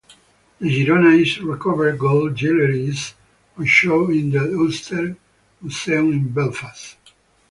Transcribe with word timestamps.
The 0.59 0.67
"Girona"'s 0.67 1.39
recovered 1.41 1.99
gold 1.99 2.35
jewellery 2.35 2.87
is 2.87 3.13
on 3.55 3.67
show 3.67 4.09
in 4.09 4.31
the 4.31 4.51
Ulster 4.57 5.15
Museum 5.61 6.11
in 6.11 6.29
Belfast. 6.33 6.97